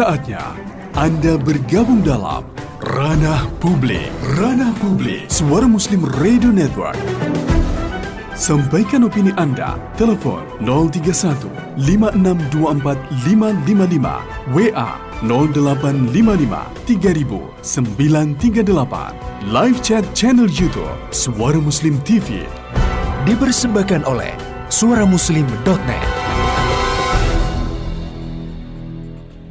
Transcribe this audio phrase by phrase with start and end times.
[0.00, 0.40] saatnya
[0.96, 2.48] Anda bergabung dalam
[2.80, 4.08] Ranah Publik.
[4.40, 6.96] Ranah Publik, Suara Muslim Radio Network.
[8.32, 9.76] Sampaikan opini Anda.
[10.00, 12.96] Telepon 031 5624
[13.28, 14.56] 555.
[14.56, 19.52] WA 0855 3000 938.
[19.52, 22.48] Live chat channel YouTube Suara Muslim TV.
[23.28, 24.32] Dipersembahkan oleh
[24.72, 26.19] suaramuslim.net.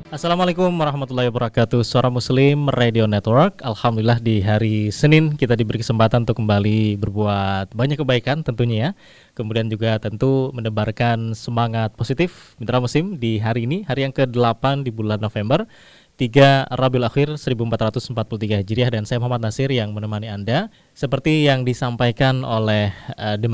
[0.10, 1.86] Assalamualaikum warahmatullahi wabarakatuh.
[1.86, 8.02] Suara Muslim Radio Network Alhamdulillah di hari Senin kita diberi kesempatan untuk kembali berbuat banyak
[8.02, 8.90] kebaikan tentunya ya.
[9.38, 14.90] Kemudian juga tentu menebarkan semangat positif Mitra Muslim di hari ini Hari yang ke-8 di
[14.90, 15.70] bulan November
[16.18, 18.90] 3 Rabiul Akhir 1443 Hijriah.
[18.90, 23.48] Dan saya Muhammad Nasir yang menemani Anda seperti yang disampaikan oleh uh, The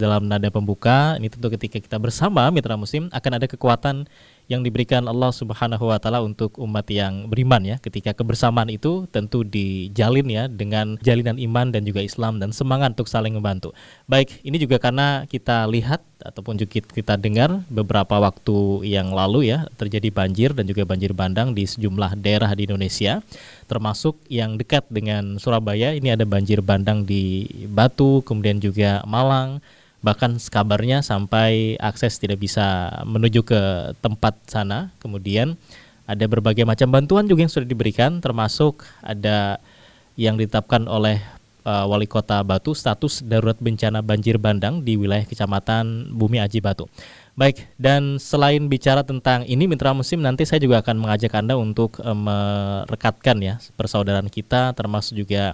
[0.00, 4.08] dalam nada pembuka ini tentu ketika kita bersama Mitra Muslim akan ada kekuatan
[4.46, 7.76] yang diberikan Allah Subhanahu wa taala untuk umat yang beriman ya.
[7.82, 13.10] Ketika kebersamaan itu tentu dijalin ya dengan jalinan iman dan juga Islam dan semangat untuk
[13.10, 13.74] saling membantu.
[14.06, 19.68] Baik, ini juga karena kita lihat ataupun juga kita dengar beberapa waktu yang lalu ya
[19.76, 23.20] terjadi banjir dan juga banjir bandang di sejumlah daerah di Indonesia
[23.66, 29.60] termasuk yang dekat dengan Surabaya ini ada banjir bandang di Batu kemudian juga Malang
[30.06, 33.60] bahkan kabarnya sampai akses tidak bisa menuju ke
[33.98, 34.94] tempat sana.
[35.02, 35.58] Kemudian
[36.06, 39.58] ada berbagai macam bantuan juga yang sudah diberikan, termasuk ada
[40.14, 41.18] yang ditetapkan oleh
[41.66, 46.86] uh, Wali Kota Batu status darurat bencana banjir bandang di wilayah Kecamatan Bumi Aji Batu.
[47.36, 52.00] Baik, dan selain bicara tentang ini mitra musim nanti saya juga akan mengajak Anda untuk
[52.00, 55.52] uh, merekatkan ya persaudaraan kita termasuk juga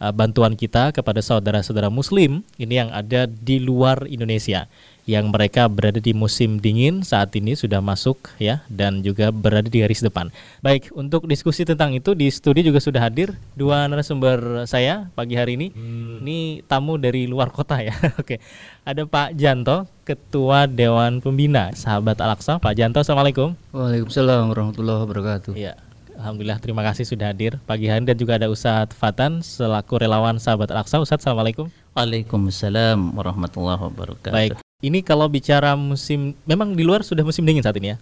[0.00, 4.72] uh, bantuan kita kepada saudara-saudara muslim ini yang ada di luar Indonesia
[5.08, 9.80] yang mereka berada di musim dingin saat ini sudah masuk ya dan juga berada di
[9.80, 10.28] garis depan.
[10.60, 15.56] Baik, untuk diskusi tentang itu di studio juga sudah hadir dua narasumber saya pagi hari
[15.56, 15.72] ini.
[15.72, 16.20] Hmm.
[16.20, 17.96] Ini tamu dari luar kota ya.
[18.20, 18.36] Oke.
[18.84, 22.60] Ada Pak Janto, Ketua Dewan Pembina Sahabat Al-Aqsa.
[22.60, 23.56] Pak Janto, Assalamualaikum.
[23.72, 25.52] Waalaikumsalam warahmatullahi wabarakatuh.
[25.56, 25.88] Iya.
[26.18, 30.68] Alhamdulillah terima kasih sudah hadir pagi hari dan juga ada Ustadz Fatan selaku relawan sahabat
[30.68, 31.00] Al-Aqsa.
[31.00, 31.72] Ustadz Assalamualaikum.
[31.96, 34.34] Waalaikumsalam warahmatullahi wabarakatuh.
[34.34, 37.96] Baik, ini kalau bicara musim, memang di luar sudah musim dingin saat ini ya?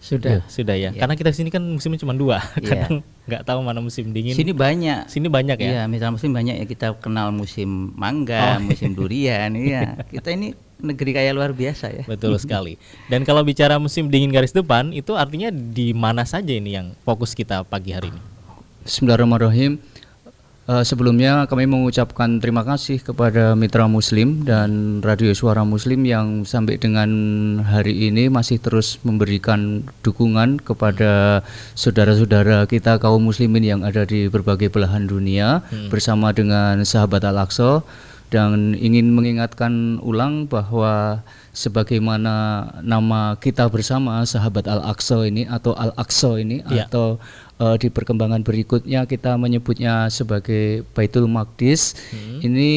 [0.00, 0.40] Sudah.
[0.40, 0.88] Ya, sudah ya.
[0.88, 1.04] ya.
[1.04, 2.40] Karena kita sini kan musimnya cuma dua.
[2.64, 2.88] Ya.
[2.88, 4.32] Kadang nggak tahu mana musim dingin.
[4.32, 5.12] Sini banyak.
[5.12, 5.68] Sini banyak ya.
[5.68, 8.64] Iya, misalnya musim banyak ya kita kenal musim mangga, oh.
[8.64, 9.52] musim durian.
[9.60, 12.08] Iya, kita ini negeri kaya luar biasa ya.
[12.08, 12.80] Betul sekali.
[13.12, 17.36] Dan kalau bicara musim dingin garis depan, itu artinya di mana saja ini yang fokus
[17.36, 18.20] kita pagi hari ini?
[18.88, 19.95] Bismillahirrahmanirrahim.
[20.66, 26.74] Uh, sebelumnya kami mengucapkan terima kasih kepada mitra Muslim dan Radio Suara Muslim yang sampai
[26.74, 27.06] dengan
[27.62, 31.46] hari ini masih terus memberikan dukungan kepada
[31.78, 35.86] saudara-saudara kita kaum muslimin yang ada di berbagai belahan dunia hmm.
[35.86, 37.86] bersama dengan sahabat Al-Aqsa
[38.34, 41.22] dan ingin mengingatkan ulang bahwa
[41.54, 46.90] sebagaimana nama kita bersama sahabat Al-Aqsa ini atau Al-Aqsa ini ya.
[46.90, 47.22] atau
[47.60, 52.38] uh, di perkembangan berikutnya kita menyebutnya sebagai Baitul Maqdis hmm.
[52.44, 52.70] ini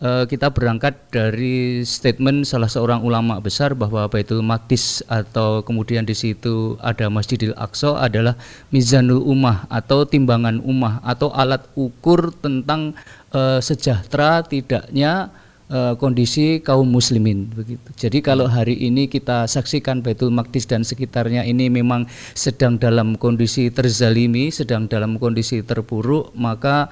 [0.00, 6.16] uh, kita berangkat dari statement salah seorang ulama besar bahwa Baitul Maqdis atau kemudian di
[6.16, 8.36] situ ada Masjidil Aqsa adalah
[8.72, 12.96] mizanul ummah atau timbangan ummah atau alat ukur tentang
[13.32, 15.32] uh, sejahtera tidaknya
[15.70, 17.88] uh, kondisi kaum muslimin begitu.
[17.96, 23.70] Jadi kalau hari ini kita saksikan Baitul Maqdis dan sekitarnya ini memang sedang dalam kondisi
[23.70, 26.90] terzalimi, sedang dalam kondisi terpuruk, maka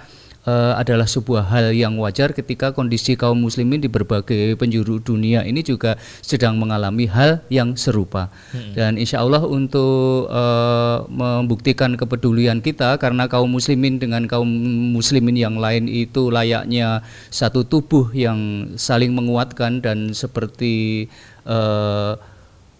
[0.48, 5.64] uh, adalah sebuah hal yang wajar ketika kondisi kaum muslimin di berbagai penjuru dunia ini
[5.64, 8.30] juga sedang mengalami hal yang serupa.
[8.52, 8.72] Hmm.
[8.76, 14.48] Dan insya Allah untuk uh, membuktikan kepedulian kita karena kaum muslimin dengan kaum
[14.94, 17.02] muslimin yang lain itu layaknya
[17.32, 21.08] satu tubuh yang saling menguatkan dan seperti
[21.48, 22.16] uh,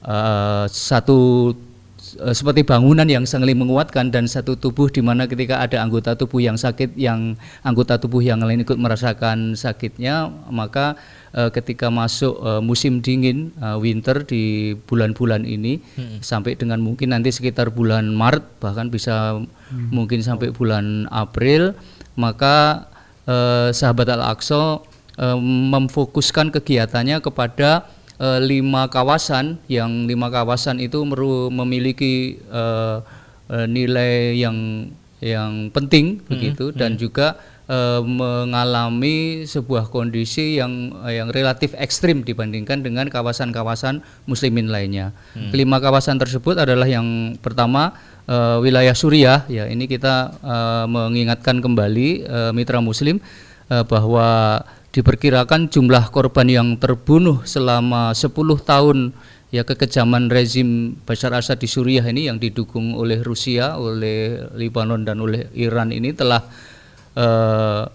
[0.05, 1.53] uh, satu
[2.15, 6.55] seperti bangunan yang saling menguatkan dan satu tubuh di mana ketika ada anggota tubuh yang
[6.55, 7.35] sakit yang
[7.67, 10.95] anggota tubuh yang lain ikut merasakan sakitnya maka
[11.35, 16.23] uh, ketika masuk uh, musim dingin uh, winter di bulan-bulan ini hmm.
[16.23, 19.91] sampai dengan mungkin nanti sekitar bulan Maret bahkan bisa hmm.
[19.91, 21.75] mungkin sampai bulan April
[22.15, 22.89] maka
[23.27, 24.81] uh, sahabat Al-Aqsa
[25.19, 33.01] uh, memfokuskan kegiatannya kepada uh, lima kawasan yang lima kawasan itu meru, memiliki uh,
[33.49, 34.89] uh, nilai yang
[35.25, 37.01] yang penting hmm, begitu dan hmm.
[37.01, 45.17] juga eh, mengalami sebuah kondisi yang yang relatif ekstrim dibandingkan dengan kawasan-kawasan muslimin lainnya.
[45.49, 47.97] Kelima kawasan tersebut adalah yang pertama
[48.29, 49.65] eh, wilayah Suriah ya.
[49.65, 50.37] Ini kita
[50.93, 53.17] mengingatkan kembali mitra muslim
[53.89, 54.61] bahwa
[54.95, 58.31] diperkirakan jumlah korban yang terbunuh selama 10
[58.63, 59.11] tahun
[59.51, 65.19] ya kekejaman rezim Bashar Assad di Suriah ini yang didukung oleh Rusia, oleh Lebanon dan
[65.19, 66.47] oleh Iran ini telah
[67.19, 67.91] eh,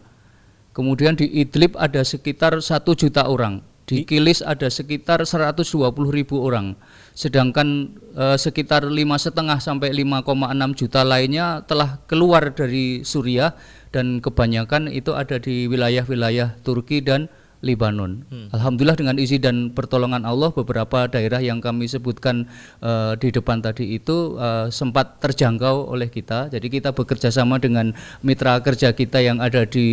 [0.71, 3.59] Kemudian di Idlib ada sekitar satu juta orang.
[3.87, 5.67] Di Kilis ada sekitar 120
[6.11, 6.79] ribu orang.
[7.11, 13.51] Sedangkan eh, sekitar lima setengah sampai 5,6 juta lainnya telah keluar dari Suriah
[13.91, 17.31] dan kebanyakan itu ada di wilayah-wilayah Turki dan
[17.65, 18.21] Libanon.
[18.53, 22.45] Alhamdulillah dengan izin dan pertolongan Allah beberapa daerah yang kami sebutkan
[22.85, 26.53] eh, di depan tadi itu eh, sempat terjangkau oleh kita.
[26.53, 29.87] Jadi kita bekerja sama dengan mitra kerja kita yang ada di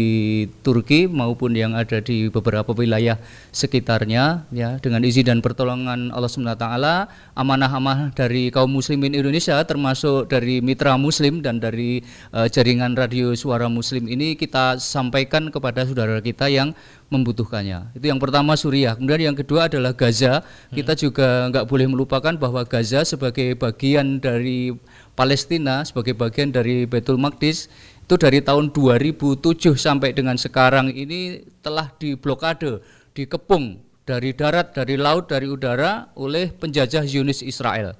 [0.60, 3.16] Turki maupun yang ada di beberapa wilayah
[3.48, 6.94] sekitarnya ya dengan izin dan pertolongan Allah taala
[7.32, 12.04] amanah-amanah dari kaum muslimin Indonesia termasuk dari mitra muslim dan dari
[12.36, 16.76] eh, jaringan radio suara muslim ini kita sampaikan kepada saudara kita yang
[17.14, 17.94] membutuhkannya.
[17.94, 18.98] Itu yang pertama Suriah.
[18.98, 20.42] Kemudian yang kedua adalah Gaza.
[20.74, 24.74] Kita juga nggak boleh melupakan bahwa Gaza sebagai bagian dari
[25.14, 27.70] Palestina, sebagai bagian dari Betul Maqdis
[28.04, 32.84] itu dari tahun 2007 sampai dengan sekarang ini telah diblokade,
[33.16, 37.96] dikepung dari darat, dari laut, dari udara oleh penjajah Zionis Israel.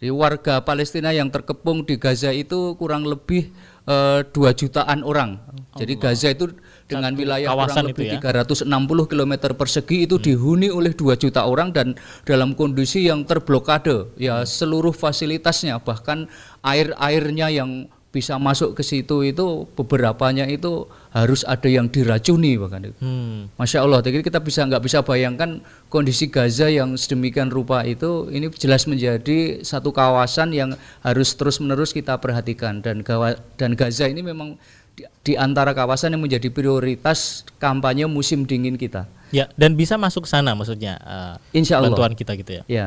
[0.00, 3.52] Jadi warga Palestina yang terkepung di Gaza itu kurang lebih
[3.84, 5.36] eh, 2 jutaan orang.
[5.76, 6.48] Jadi Gaza itu
[6.84, 8.44] dengan wilayah kawasan kurang lebih itu ya?
[8.44, 11.96] 360 km persegi itu dihuni oleh 2 juta orang dan
[12.28, 16.28] dalam kondisi yang terblokade ya seluruh fasilitasnya bahkan
[16.60, 22.94] air-airnya yang bisa masuk ke situ itu beberapanya itu harus ada yang diracuni bahkan itu.
[23.02, 23.50] Hmm.
[23.58, 25.58] Masya Allah, jadi kita bisa nggak bisa bayangkan
[25.90, 31.90] kondisi Gaza yang sedemikian rupa itu ini jelas menjadi satu kawasan yang harus terus menerus
[31.90, 34.54] kita perhatikan dan gawa, dan Gaza ini memang
[34.94, 39.10] di, di antara kawasan yang menjadi prioritas kampanye musim dingin kita.
[39.34, 41.90] Ya, dan bisa masuk sana maksudnya eh, Insya Allah.
[41.90, 42.64] bantuan kita gitu ya.
[42.70, 42.86] Ya,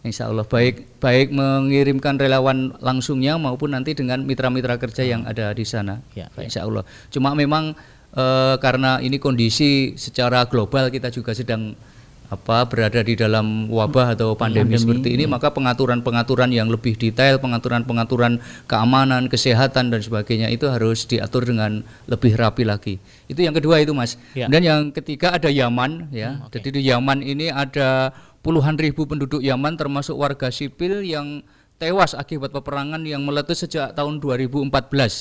[0.00, 5.64] Insya Allah baik baik mengirimkan relawan langsungnya maupun nanti dengan mitra-mitra kerja yang ada di
[5.68, 6.00] sana.
[6.16, 6.88] Ya, Insya Allah.
[7.12, 7.76] Cuma memang
[8.16, 11.76] eh, karena ini kondisi secara global kita juga sedang
[12.26, 18.42] apa berada di dalam wabah atau pandemi, seperti ini maka pengaturan-pengaturan yang lebih detail pengaturan-pengaturan
[18.66, 22.98] keamanan kesehatan dan sebagainya itu harus diatur dengan lebih rapi lagi.
[23.30, 24.18] Itu yang kedua itu mas.
[24.34, 24.50] Ya.
[24.50, 26.42] dan yang ketiga ada Yaman ya.
[26.50, 28.10] Jadi di Yaman ini ada
[28.42, 31.46] puluhan ribu penduduk Yaman termasuk warga sipil yang
[31.76, 34.72] tewas akibat peperangan yang meletus sejak tahun 2014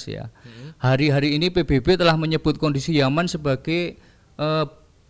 [0.07, 0.31] ya.
[0.79, 3.99] Hari-hari ini PBB telah menyebut kondisi Yaman sebagai
[4.39, 4.65] eh,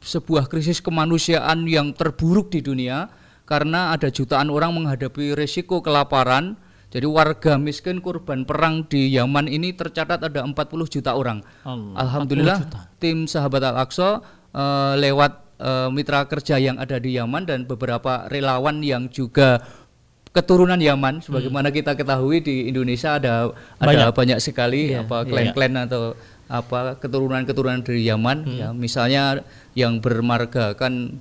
[0.05, 3.09] sebuah krisis kemanusiaan yang terburuk di dunia
[3.49, 6.61] karena ada jutaan orang menghadapi resiko kelaparan.
[6.93, 10.55] Jadi warga miskin korban perang di Yaman ini tercatat ada 40
[10.87, 11.43] juta orang.
[11.67, 12.61] Allah, Alhamdulillah
[13.03, 14.23] tim sahabat Al-Aqsa
[14.55, 19.59] eh, lewat eh, mitra kerja yang ada di Yaman dan beberapa relawan yang juga
[20.31, 21.19] keturunan Yaman.
[21.19, 24.39] Sebagaimana kita ketahui di Indonesia ada ada banyak.
[24.39, 29.41] sekali apa klan-klan atau apa keturunan-keturunan dari Yaman ya misalnya
[29.73, 31.17] yang bermarga kan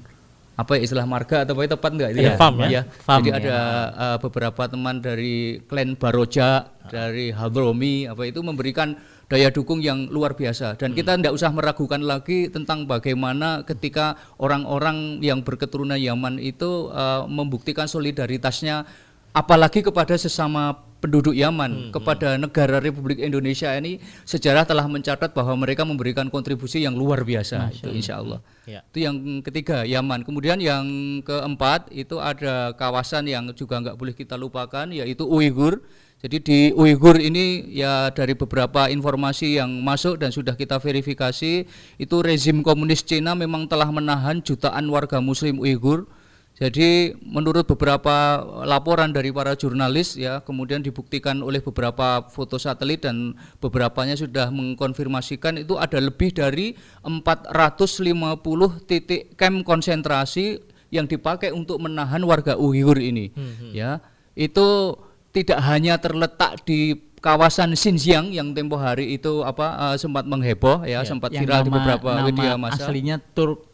[0.54, 2.83] apa ya, istilah marga atau apa itu tepat enggak Ada farm ya?
[3.02, 3.38] Farm jadi ya.
[3.43, 3.59] ada
[3.90, 8.95] uh, beberapa teman dari klan Baroja, dari Hadromi, apa itu memberikan
[9.26, 10.78] daya dukung yang luar biasa.
[10.78, 17.26] Dan kita tidak usah meragukan lagi tentang bagaimana ketika orang-orang yang berketurunan Yaman itu uh,
[17.26, 18.87] membuktikan solidaritasnya,
[19.35, 25.85] apalagi kepada sesama penduduk Yaman, kepada negara Republik Indonesia ini sejarah telah mencatat bahwa mereka
[25.85, 27.69] memberikan kontribusi yang luar biasa.
[27.69, 28.41] Itu insya Allah.
[28.65, 28.81] Ya.
[28.89, 30.25] Itu yang ketiga Yaman.
[30.25, 30.89] Kemudian yang
[31.21, 35.85] keempat itu ada kawasan yang juga nggak boleh kita lupakan yaitu Uighur.
[36.25, 41.69] Jadi di Uighur ini ya dari beberapa informasi yang masuk dan sudah kita verifikasi
[42.01, 46.09] itu rezim komunis Cina memang telah menahan jutaan warga Muslim Uighur
[46.55, 53.35] Jadi menurut beberapa laporan dari para jurnalis ya, kemudian dibuktikan oleh beberapa foto satelit dan
[53.59, 60.63] beberapanya sudah mengkonfirmasikan itu ada lebih dari 450 titik camp konsentrasi
[60.95, 63.35] yang dipakai untuk menahan warga Uyghur ini.
[63.75, 63.99] Ya,
[64.39, 64.95] itu
[65.35, 71.03] tidak hanya terletak di kawasan Xinjiang yang tempo hari itu apa eh, sempat mengheboh ya,
[71.03, 72.87] sempat Yang viral di nama- beberapa nama media massa.
[72.87, 73.74] aslinya Turk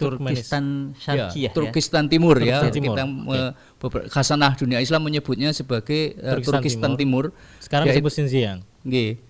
[0.00, 0.64] Turkistan
[0.96, 1.56] Syarqiyah ya.
[1.56, 2.64] Turkistan Timur ya.
[2.64, 3.04] Turkistan Timur, Kita
[3.76, 7.36] beber- Khasanah dunia Islam menyebutnya sebagai eh, Turkistan Turkistan, Timur.
[7.60, 8.58] Sekarang Ya, disebut Xinjiang.
[8.82, 9.20] Nggih.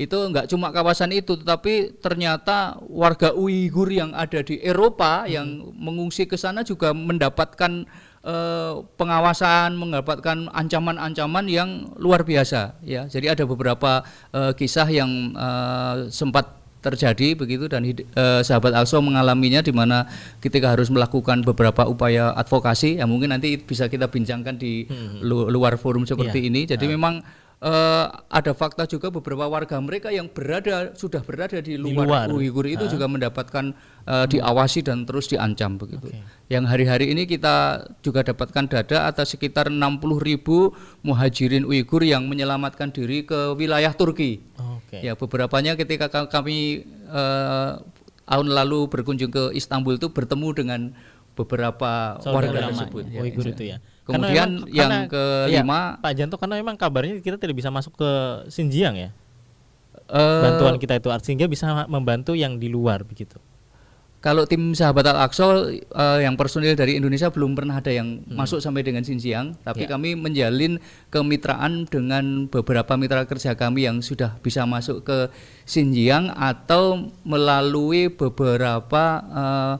[0.00, 6.24] Itu enggak cuma kawasan itu tetapi ternyata warga Uighur yang ada di Eropa yang mengungsi
[6.24, 7.84] ke sana juga mendapatkan
[8.24, 11.68] eh, pengawasan, mendapatkan ancaman-ancaman yang
[12.00, 13.08] luar biasa ya.
[13.12, 14.00] Jadi ada beberapa
[14.32, 17.96] eh, kisah yang eh, sempat terjadi begitu dan eh,
[18.40, 20.08] sahabat Also mengalaminya di mana
[20.40, 24.88] ketika harus melakukan beberapa upaya advokasi yang mungkin nanti bisa kita bincangkan di
[25.20, 26.48] lu- luar forum seperti Iya.
[26.48, 26.60] ini.
[26.64, 27.20] Jadi memang
[27.60, 32.26] eh, ada fakta juga beberapa warga mereka yang berada sudah berada di luar, luar.
[32.32, 36.08] Uighur itu juga mendapatkan eh, diawasi dan terus diancam begitu.
[36.48, 39.76] Yang hari-hari ini kita juga dapatkan data atas sekitar 60
[40.18, 40.72] ribu
[41.04, 44.40] muhajirin Uighur yang menyelamatkan diri ke wilayah Turki.
[44.56, 45.04] Oke.
[45.04, 47.70] Ya beberapanya ketika ka- kami eh,
[48.24, 50.80] tahun lalu berkunjung ke Istanbul itu bertemu dengan
[51.34, 53.04] beberapa Saudara warga tersebut.
[53.10, 53.78] ya, Uyghur itu ya.
[54.00, 57.94] Kemudian Karena yang karena- kelima iya, Pak Janto karena memang kabarnya kita tidak bisa masuk
[57.94, 58.10] ke
[58.48, 59.10] Xinjiang ya.
[60.10, 63.38] eh, Bantuan kita itu sehingga bisa membantu yang di luar begitu.
[64.20, 68.82] Kalau tim sahabat Al-Aqsa eh, yang personil dari Indonesia belum pernah ada yang masuk sampai
[68.82, 69.96] dengan Xinjiang, tapi Ya.
[69.96, 70.76] kami menjalin
[71.08, 75.32] kemitraan dengan beberapa mitra kerja kami yang sudah bisa masuk ke
[75.64, 79.74] Xinjiang atau melalui beberapa eh,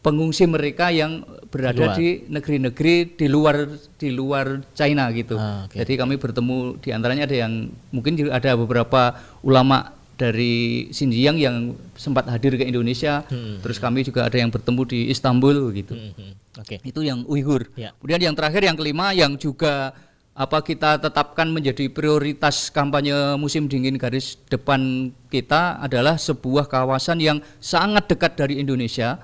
[0.00, 1.96] pengungsi mereka yang berada luar.
[2.00, 3.68] di negeri-negeri di luar
[4.00, 5.36] di luar China gitu.
[5.36, 5.76] Ah, oke.
[5.76, 11.76] Jadi kami bertemu di antaranya ada yang mungkin juga ada beberapa ulama dari Xinjiang yang
[11.92, 13.26] sempat hadir ke Indonesia.
[13.60, 15.92] Terus kami juga ada yang bertemu di Istanbul gitu.
[15.92, 16.56] Mhm.
[16.62, 16.80] Oke.
[16.84, 17.68] Itu yang Uighur.
[17.76, 17.92] Ya.
[18.00, 19.92] Kemudian yang terakhir yang kelima yang juga
[20.32, 27.38] apa kita tetapkan menjadi prioritas kampanye musim dingin garis depan kita adalah sebuah kawasan yang
[27.60, 29.20] sangat dekat dari Indonesia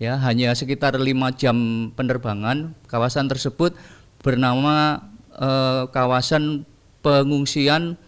[0.00, 2.72] ya hanya sekitar lima jam penerbangan.
[2.88, 3.76] Kawasan tersebut
[4.22, 5.02] bernama
[5.34, 6.64] eh, kawasan
[7.02, 7.98] pengungsian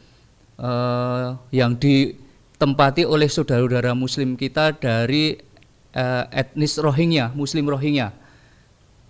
[0.60, 5.36] eh, yang ditempati oleh saudara-saudara muslim kita dari
[5.92, 8.14] eh, etnis Rohingya Muslim Rohingya.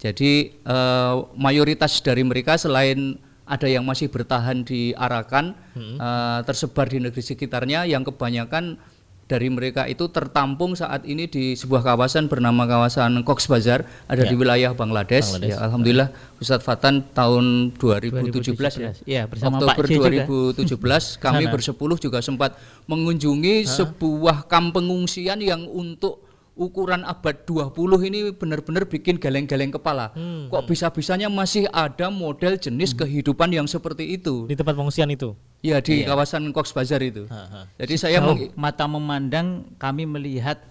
[0.00, 6.96] Jadi eh, mayoritas dari mereka selain ada yang masih bertahan di Arakan, eh, tersebar di
[6.96, 8.80] negeri sekitarnya, yang kebanyakan
[9.24, 14.36] dari mereka itu tertampung saat ini di sebuah kawasan bernama kawasan Cox Bazar, ada di
[14.36, 15.32] wilayah Bangladesh.
[15.32, 15.56] Bangladesh.
[15.56, 19.08] Ya, Alhamdulillah Ustadz Fatan tahun 2017, ya, 2017.
[19.08, 20.28] Ya, bersama Pak Oktober juga.
[20.28, 26.20] 2017 kami bersepuluh juga sempat mengunjungi sebuah kamp pengungsian yang untuk
[26.54, 30.14] ukuran abad 20 ini benar-benar bikin geleng-geleng kepala.
[30.49, 34.46] Kok bisa-bisanya masih ada model jenis kehidupan yang seperti itu?
[34.46, 35.34] Di tempat pengungsian itu.
[35.61, 37.26] Ya di kawasan Cox Bazar itu.
[37.26, 37.66] Ha-ha.
[37.76, 39.46] Jadi saya meng- mata memandang
[39.76, 40.62] kami melihat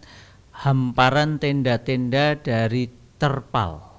[0.53, 2.87] hamparan tenda-tenda dari
[3.17, 3.89] terpal.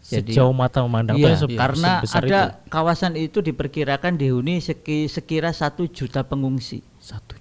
[0.00, 2.72] Jadi Sejauh mata memandang Iya, Itu se- karena sebesar ada itu.
[2.72, 6.80] kawasan itu diperkirakan dihuni seki- sekira satu juta pengungsi.
[6.98, 7.36] satu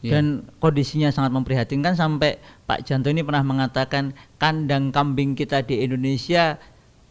[0.00, 0.16] Iya.
[0.16, 6.56] Dan kondisinya sangat memprihatinkan sampai Pak Janto ini pernah mengatakan kandang kambing kita di Indonesia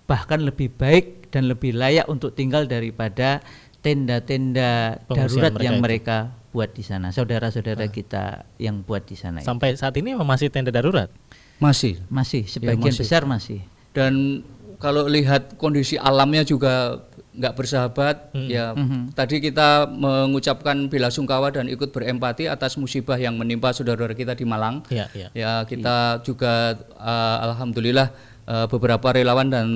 [0.10, 3.46] bahkan lebih baik dan lebih layak untuk tinggal daripada
[3.86, 5.86] tenda-tenda darurat mereka yang itu.
[5.86, 6.18] mereka
[6.50, 7.14] buat di sana.
[7.14, 9.40] Saudara-saudara kita yang buat di sana.
[9.40, 9.46] itu.
[9.46, 11.14] Sampai saat ini masih tenda darurat.
[11.62, 13.04] masih Masih sebagian masih.
[13.06, 13.60] besar masih.
[13.94, 14.42] dan
[14.80, 17.04] kalau lihat kondisi alamnya juga
[17.40, 18.76] nggak bersahabat ya.
[19.16, 24.44] Tadi kita mengucapkan bela sungkawa dan ikut berempati atas musibah yang menimpa saudara-saudara kita di
[24.44, 24.84] Malang.
[24.92, 25.28] Iya, iya.
[25.32, 28.12] ya kita juga eh, alhamdulillah
[28.44, 29.68] eh, beberapa relawan dan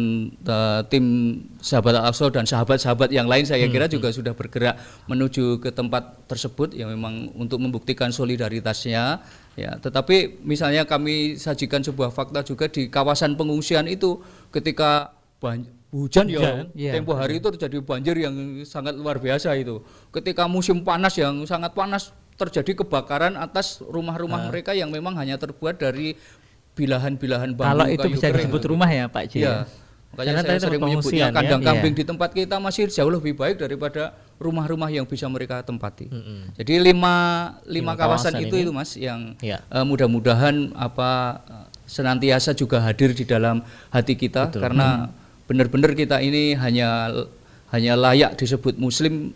[0.43, 1.05] eh, tim
[1.63, 4.75] sahabat Al-Aqsa dan sahabat-sahabat yang lain saya kira juga sudah bergerak
[5.07, 6.75] menuju ke tempat tersebut.
[6.75, 9.23] Yang memang untuk membuktikan solidaritasnya.
[9.55, 14.19] Ya tetapi misalnya kami sajikan sebuah fakta juga di kawasan pengungsian itu
[14.51, 16.91] ketika ban- hujan ya Hujan, iya.
[16.91, 18.33] tempo hari itu terjadi banjir yang
[18.65, 19.77] sangat luar biasa itu
[20.09, 25.77] ketika musim panas yang sangat panas terjadi kebakaran atas rumah-rumah mereka yang memang hanya terbuat
[25.77, 26.17] dari
[26.73, 28.49] bilahan-bilahan bambu Kalau itu bisa kering.
[28.49, 29.33] disebut rumah ya Pak J.
[29.37, 29.55] Iya.
[30.13, 31.33] Makanya Karena saya sering menyebutnya pengungsian ya.
[31.33, 31.67] kandang Iya.
[31.69, 34.03] kambing di tempat kita masih jauh lebih baik daripada
[34.37, 36.05] rumah-rumah yang bisa mereka tempati.
[36.05, 36.53] Mm-mm.
[36.53, 37.15] Jadi lima
[37.65, 38.63] lima, Lima kawasan, kawasan itu ini.
[38.65, 39.61] itu mas yang Iya.
[39.63, 41.09] eh, mudah-mudahan apa
[41.43, 45.13] eh, senantiasa juga hadir di dalam hati kita karena
[45.45, 47.11] benar-benar kita ini hanya
[47.69, 49.33] hanya layak disebut Muslim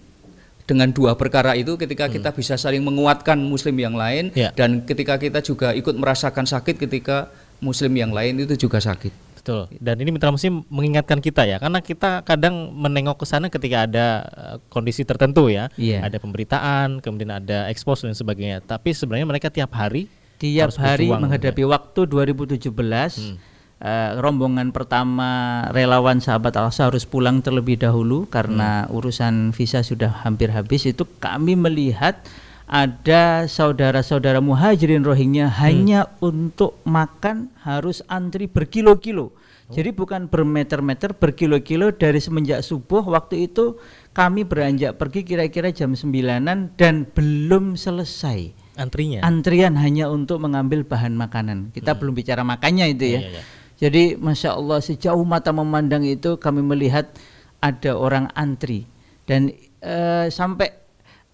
[0.67, 4.51] dengan dua perkara itu ketika kita bisa saling menguatkan Muslim yang lain Iya.
[4.51, 9.25] dan ketika kita juga ikut merasakan sakit ketika Muslim yang lain itu juga sakit.
[9.39, 9.71] Betul.
[9.79, 14.07] Dan ini mitra muslim mengingatkan kita ya, karena kita kadang menengok ke sana ketika ada
[14.27, 16.03] eh, kondisi tertentu ya, Iya.
[16.03, 18.59] ada pemberitaan, kemudian ada ekspos dan sebagainya.
[18.59, 23.39] Tapi sebenarnya mereka tiap hari tiap harus hari berjuang, menghadapi waktu 2017
[23.81, 30.53] eh, rombongan pertama relawan sahabat Al-Aqsa harus pulang terlebih dahulu karena urusan visa sudah hampir
[30.53, 32.21] habis itu kami melihat
[32.67, 39.31] ada saudara-saudara muhajirin Rohingya hanya untuk makan harus antri berkilo-kilo.
[39.67, 43.75] Jadi bukan bermeter-meter, berkilo-kilo dari semenjak subuh waktu itu
[44.15, 49.19] kami beranjak pergi kira-kira jam 9-an dan belum selesai antrinya.
[49.27, 51.75] antrian hanya untuk mengambil bahan makanan.
[51.75, 53.19] Kita belum bicara makannya itu ya.
[53.19, 53.43] Iya, iya.
[53.77, 57.13] Jadi masya Allah sejauh mata memandang itu kami melihat
[57.61, 58.89] ada orang antri
[59.29, 60.73] dan eh, sampai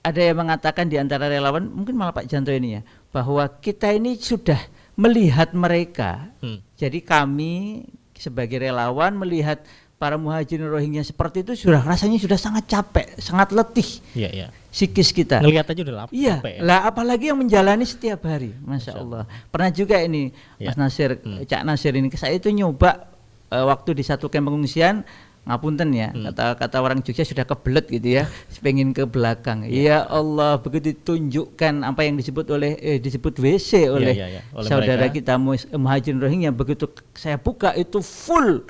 [0.03, 2.81] ada yang mengatakan di antara relawan mungkin malah Pak Janto ini ya
[3.15, 4.59] bahwa kita ini sudah
[4.99, 6.35] melihat mereka.
[6.43, 6.59] Hmm.
[6.75, 9.63] Jadi kami sebagai relawan melihat
[10.03, 14.47] para muhajirin Rohingya seperti itu sudah rasanya sudah sangat capek, sangat letih Iya, iya.
[14.67, 15.39] psikis kita.
[15.39, 16.11] Ngelihat aja udah lapar.
[16.11, 16.59] Iya, ya.
[16.59, 19.23] lah apalagi yang menjalani setiap hari, masya Allah.
[19.47, 20.75] Pernah juga ini, Ya.
[20.75, 23.07] Mas Nasir, Cak Nasir ini, saya itu nyoba
[23.47, 25.07] eh, waktu di satu kamp pengungsian,
[25.47, 28.27] ngapunten ya, kata kata orang Jogja sudah kebelet gitu ya,
[28.59, 29.63] pengen ke belakang.
[29.71, 34.41] Ya Allah, begitu ditunjukkan apa yang disebut oleh eh, disebut WC oleh, iya, iya.
[34.51, 35.15] Oleh saudara mereka.
[35.15, 35.33] kita
[35.79, 38.67] Muhajirin Rohingya, begitu saya buka itu full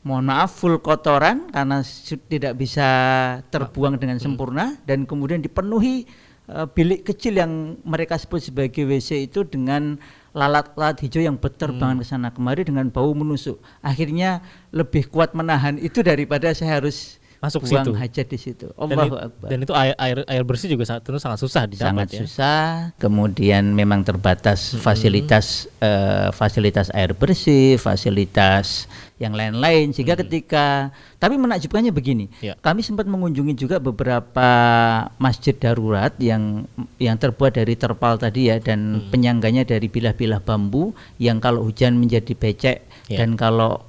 [0.00, 1.84] mohon maaf full kotoran karena
[2.28, 2.88] tidak bisa
[3.52, 6.08] terbuang dengan sempurna dan kemudian dipenuhi
[6.48, 10.00] eh, bilik kecil yang mereka sebut sebagai WC itu dengan
[10.32, 13.60] lalat-lalat hijau yang berterbangan ke sana kemari dengan bau menusuk.
[13.82, 14.40] Akhirnya
[14.70, 17.92] lebih kuat menahan itu daripada saya harus Masuk buang situ.
[17.94, 18.66] hajat di situ.
[18.70, 19.48] Dan, Allahu it- Akbar.
[19.48, 22.20] dan itu air, air air bersih juga sangat tentu sangat susah didapat sangat ya.
[22.20, 22.64] susah.
[22.94, 28.84] Kemudian memang terbatas fasilitas eh, fasilitas air bersih, fasilitas
[29.16, 29.88] yang lain-lain.
[29.90, 32.56] Sehingga ketika tapi menakjubkannya begini, Ya.
[32.56, 34.48] kami sempat mengunjungi juga beberapa
[35.16, 41.36] masjid darurat yang yang terbuat dari terpal tadi ya dan penyangganya dari bilah-bilah bambu yang
[41.38, 43.18] kalau hujan menjadi becek Ya.
[43.18, 43.80] dan kalau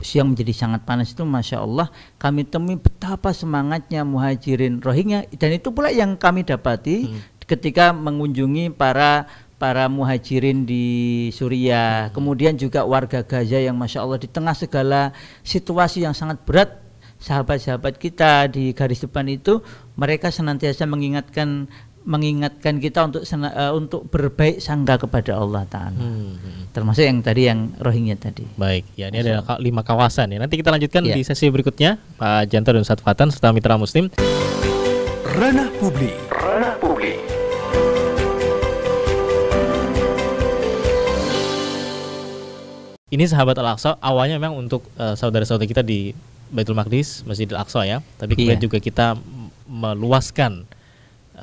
[0.00, 5.28] siang menjadi sangat panas itu masya Allah kami temui betapa semangatnya muhajirin Rohingya.
[5.36, 7.10] Dan itu pula yang kami dapati
[7.44, 9.26] ketika mengunjungi para
[9.60, 12.08] para muhajirin di Suriah.
[12.16, 15.12] Kemudian juga warga Gaza yang masya Allah di tengah segala
[15.44, 16.80] situasi yang sangat berat
[17.20, 19.60] sahabat-sahabat kita di garis depan itu
[19.92, 21.68] mereka senantiasa mengingatkan
[22.02, 26.62] mengingatkan kita untuk sena- eh, untuk berbaik sangka kepada Allah Taala Hmm, hmm.
[26.72, 30.38] termasuk yang tadi yang Rohingya tadi Baik, ya ini ada lima kawasan ya.
[30.38, 31.14] Nanti kita lanjutkan Iya.
[31.14, 34.08] di sesi berikutnya Pak Janto dan Ustadz Fatan serta mitra Muslim.
[35.30, 36.16] Ranah publik.
[43.10, 46.14] Ini sahabat Al-Aqsa awalnya memang untuk eh, saudara-saudara kita di
[46.50, 47.98] Baitul Maqdis, Masjidil Aqsa ya.
[48.16, 48.64] Tapi kemudian Iya.
[48.64, 49.18] juga kita
[49.66, 50.66] meluaskan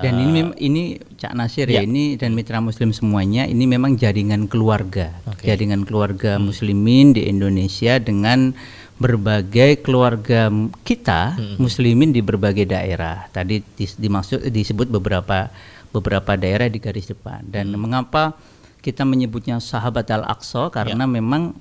[0.02, 0.84] Dan eh, ini mem- ini
[1.18, 1.82] Cak Nasir ya.
[1.82, 5.14] ya ini dan mitra muslim semuanya ini memang jaringan keluarga.
[5.26, 5.50] Oke.
[5.50, 8.54] Jaringan keluarga muslimin di Indonesia dengan
[8.98, 10.50] berbagai keluarga
[10.82, 13.30] kita muslimin di berbagai daerah.
[13.30, 15.50] Tadi dis- dimaksud disebut beberapa
[15.94, 17.46] beberapa daerah di garis depan.
[17.46, 18.38] Dan mengapa
[18.82, 21.58] kita menyebutnya sahabat Al-Aqsa karena memang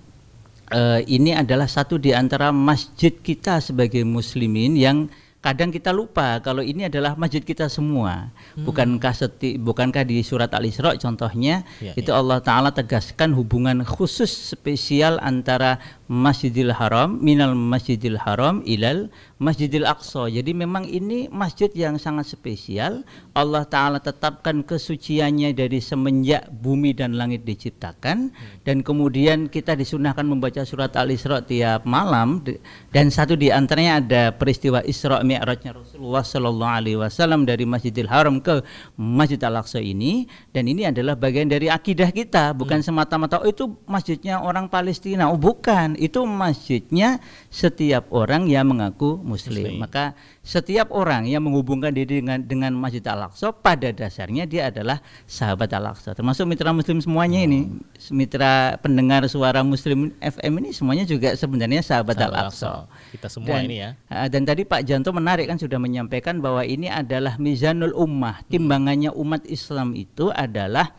[0.72, 5.08] eh, ini adalah satu di antara masjid kita sebagai muslimin yang
[5.46, 8.34] kadang kita lupa kalau ini adalah masjid kita semua.
[8.58, 15.22] Bukankah seti, bukankah di surat Al-Isra contohnya Ya, itu Allah taala tegaskan hubungan khusus spesial
[15.22, 15.78] antara
[16.10, 19.06] Masjidil Haram minal Masjidil Haram ilal
[19.36, 20.32] Masjidil Aqsa.
[20.32, 23.04] Jadi memang ini masjid yang sangat spesial.
[23.36, 28.32] Allah taala tetapkan kesuciannya dari semenjak bumi dan langit diciptakan.
[28.64, 32.40] Dan kemudian kita disunahkan membaca surat Al-Isra tiap malam.
[32.88, 38.40] Dan satu di antaranya ada peristiwa Isra Mi'rajnya Rasulullah sallallahu alaihi wasallam dari Masjidil Haram
[38.40, 38.64] ke
[38.96, 40.24] Masjid Al-Aqsa ini.
[40.48, 42.56] Dan ini adalah bagian dari akidah kita.
[42.56, 45.28] Bukan semata-mata oh itu masjidnya orang Palestina.
[45.28, 45.92] Oh bukan.
[46.00, 47.20] Itu masjidnya
[47.52, 49.66] setiap orang yang mengaku muslim.
[49.66, 49.82] Muslim.
[49.82, 50.14] Maka
[50.46, 56.14] setiap orang yang menghubungkan diri dengan dengan Masjid Al-Aqsa pada dasarnya dia adalah sahabat Al-Aqsa.
[56.14, 57.82] Termasuk mitra muslim semuanya ini,
[58.14, 62.70] mitra pendengar suara muslim FM ini semuanya juga sebenarnya sahabat, Sahabat Al-Aqsa.
[63.10, 63.98] Kita semua ini ya.
[64.06, 68.46] Ah, Dan tadi Pak Janto menarik kan sudah menyampaikan bahwa ini adalah mizanul ummah.
[68.46, 70.94] Timbangannya umat Islam itu adalah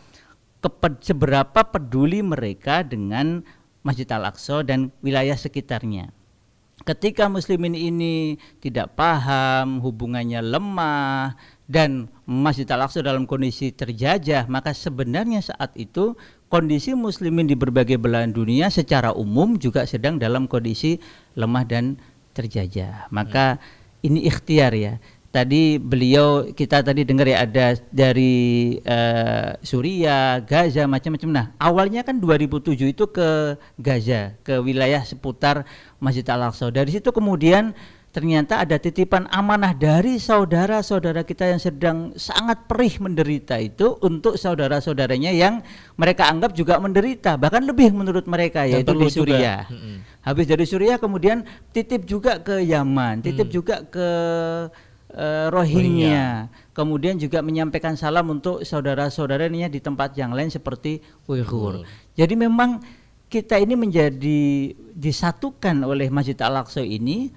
[0.59, 3.45] kepe- seberapa peduli mereka dengan
[3.85, 6.11] Masjid Al-Aqsa dan wilayah sekitarnya.
[6.85, 11.33] Ketika muslimin ini tidak paham, hubungannya lemah
[11.65, 16.13] dan Masjid Al-Aqsa dalam kondisi terjajah, maka sebenarnya saat itu
[16.53, 21.01] kondisi muslimin di berbagai belahan dunia secara umum juga sedang dalam kondisi
[21.33, 21.97] lemah dan
[22.37, 23.09] terjajah.
[23.09, 23.57] Maka
[24.05, 25.01] ini ikhtiar ya.
[25.38, 31.30] Tadi beliau kita tadi dengar ya ada dari eh, Suriah, Gaza macam-macam.
[31.30, 35.62] Nah, awalnya kan 2007 itu ke Gaza, ke wilayah seputar
[36.02, 36.73] Masjid Al-Aqsa.
[36.73, 37.78] Dari situ kemudian
[38.17, 45.30] ternyata ada titipan amanah dari saudara-saudara kita yang sedang sangat perih menderita itu untuk saudara-saudaranya
[45.38, 45.62] yang
[46.02, 49.06] mereka anggap juga menderita, bahkan lebih menurut mereka Dan yaitu di.
[49.13, 49.69] Suriah.
[49.69, 50.02] Mm-mm.
[50.26, 54.10] Habis dari Suriah kemudian titip juga ke Yaman, titip juga ke
[55.13, 56.51] eh, Rohingya.
[56.75, 61.87] Kemudian juga menyampaikan salam untuk saudara-saudaranya di tempat yang lain seperti Uighur.
[62.13, 62.81] Jadi memang
[63.27, 67.31] kita ini menjadi disatukan oleh Masjid Al-Aqsa ini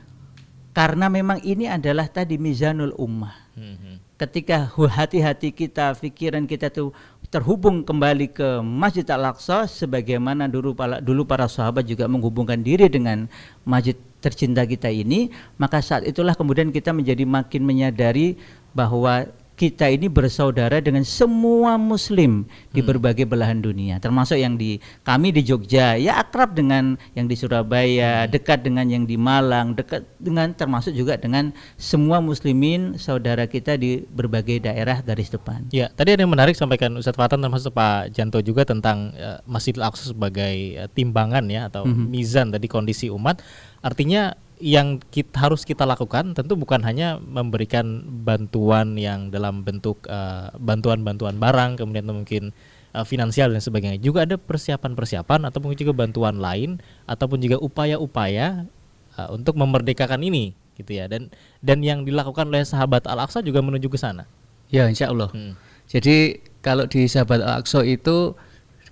[0.70, 4.14] karena memang ini adalah tadi mizanul ummah Mhm.
[4.16, 6.94] ketika hati-hati kita, pikiran kita tuh
[7.28, 13.26] terhubung kembali ke Masjid Al-Aqsa sebagaimana dulu para, dulu para sahabat juga menghubungkan diri dengan
[13.66, 18.36] masjid tercinta kita ini, maka saat itulah kemudian kita menjadi makin menyadari
[18.76, 19.26] bahwa
[19.60, 25.44] kita ini bersaudara dengan semua muslim di berbagai belahan dunia termasuk yang di kami di
[25.44, 30.96] Jogja ya akrab dengan yang di Surabaya dekat dengan yang di Malang dekat dengan termasuk
[30.96, 35.68] juga dengan semua muslimin saudara kita di berbagai daerah garis depan.
[35.68, 39.84] Ya, tadi ada yang menarik sampaikan Ustadz Fatan termasuk Pak Janto juga tentang eh, Masjidil
[39.84, 43.44] Aqsa sebagai eh, timbangan ya atau mizan tadi kondisi umat.
[43.80, 50.52] Artinya yang kita harus kita lakukan tentu bukan hanya memberikan bantuan yang dalam bentuk eh,
[50.60, 52.52] bantuan-bantuan barang kemudian mungkin
[52.92, 53.96] eh, finansial dan sebagainya.
[54.00, 56.76] Juga ada persiapan-persiapan atau mungkin juga bantuan lain
[57.08, 58.68] ataupun juga upaya-upaya
[59.16, 61.08] eh, untuk memerdekakan ini gitu ya.
[61.08, 61.32] Dan
[61.64, 64.28] dan yang dilakukan oleh sahabat Al-Aqsa juga menuju ke sana.
[64.70, 65.32] Ya, insya Allah.
[65.34, 65.58] Hmm.
[65.90, 68.38] Jadi kalau di Sahabat Al-Aqsa itu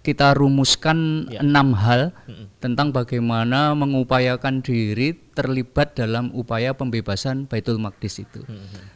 [0.08, 1.44] kita rumuskan Ya.
[1.44, 2.48] enam hal Mm-mm.
[2.64, 8.40] tentang bagaimana mengupayakan diri terlibat dalam upaya pembebasan Baitul Maqdis itu.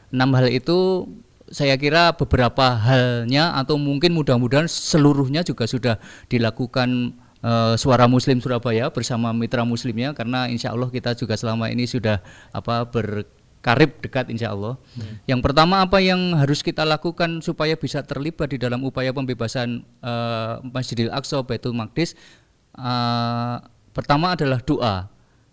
[0.08, 1.04] Enam hal itu
[1.52, 6.00] saya kira beberapa halnya atau mungkin mudah-mudahan seluruhnya juga sudah
[6.32, 7.12] dilakukan
[7.44, 12.24] eh, suara Muslim Surabaya bersama mitra Muslimnya karena insya Allah kita juga selama ini sudah
[12.56, 12.88] apa
[13.62, 14.74] berkarib dekat insya Allah.
[15.30, 20.54] Yang pertama apa yang harus kita lakukan supaya bisa terlibat di dalam upaya pembebasan eh,
[20.66, 22.18] Masjidil Aqsa Baitul Maqdis
[22.74, 23.56] eh,
[23.94, 25.06] pertama adalah doa.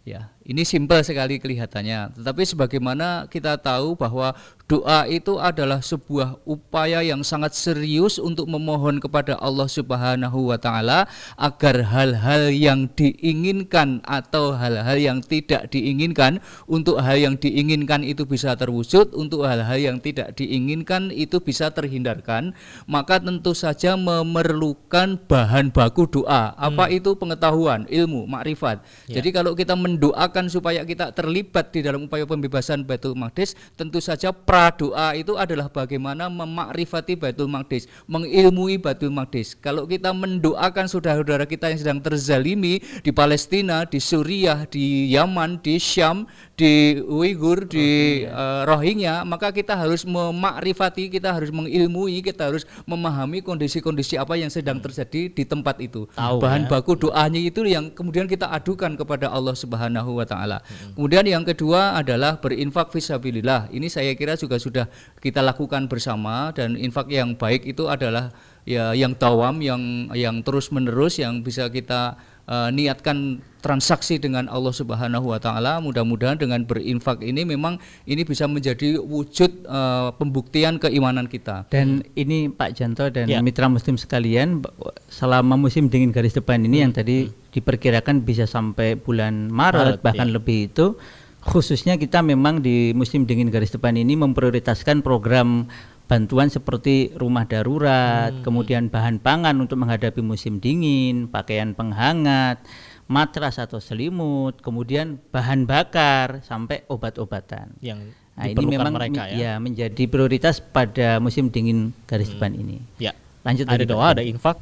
[0.10, 2.18] Ya, ini simpel sekali kelihatannya.
[2.18, 4.34] Tetapi sebagaimana kita tahu bahwa
[4.66, 11.06] doa itu adalah sebuah upaya yang sangat serius untuk memohon kepada Allah Subhanahu wa taala
[11.38, 18.58] agar hal-hal yang diinginkan atau hal-hal yang tidak diinginkan untuk hal yang diinginkan itu bisa
[18.58, 22.58] terwujud, untuk hal-hal yang tidak diinginkan itu bisa terhindarkan,
[22.90, 26.58] maka tentu saja memerlukan bahan baku doa.
[26.58, 28.82] Apa itu pengetahuan, ilmu, makrifat.
[29.10, 34.32] Jadi kalau kita mendoakan supaya kita terlibat di dalam upaya pembebasan Baitul Maqdis, tentu saja
[34.32, 39.58] pradoa itu adalah bagaimana memakrifati Baitul Maqdis, mengilmui Baitul Maqdis.
[39.60, 45.82] Kalau kita mendoakan saudara-saudara kita yang sedang terzalimi di Palestina, di Suriah, di Yaman, di
[45.82, 52.68] Syam, di Uighur, di eh, Rohingya, maka kita harus memakrifati, kita harus mengilmui, kita harus
[52.84, 56.12] memahami kondisi-kondisi apa yang sedang terjadi di tempat itu.
[56.12, 56.70] Tahu Bahan ya.
[56.76, 60.60] baku doanya itu yang kemudian kita adukan kepada Allah Subhanahu wa taala.
[61.00, 63.72] Kemudian yang kedua adalah berinfak fisabilillah.
[63.72, 64.92] Ini saya kira juga sudah
[65.24, 68.36] kita lakukan bersama dan infak yang baik itu adalah
[68.68, 75.36] ya yang tawam yang yang terus-menerus yang bisa kita eh, niatkan transaksi dengan Allah Subhanahu
[75.36, 75.84] wa taala.
[75.84, 77.76] Mudah-mudahan dengan berinfak ini memang
[78.08, 81.68] ini bisa menjadi wujud eh, pembuktian keimanan kita.
[81.70, 83.44] dan ini Pak Janto dan Ya.
[83.46, 84.64] mitra muslim sekalian
[85.12, 90.28] selama musim dingin garis depan ini yang tadi diperkirakan bisa sampai bulan Maret, Maret, bahkan
[90.32, 90.36] ya.
[90.40, 90.96] lebih itu
[91.40, 95.68] khususnya kita memang di musim dingin garis depan ini memprioritaskan program
[96.10, 102.58] bantuan seperti rumah darurat, kemudian bahan pangan untuk menghadapi musim dingin, pakaian penghangat,
[103.06, 107.78] matras atau selimut, kemudian bahan bakar sampai obat-obatan.
[107.80, 109.60] Yang Nah, ini memang mereka mi- ya.
[109.60, 112.80] menjadi prioritas pada musim dingin garis depan ini.
[112.96, 113.12] Ya.
[113.44, 114.56] Lanjut Ada doa, ada infak.